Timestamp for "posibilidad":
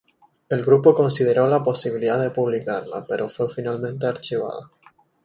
1.63-2.19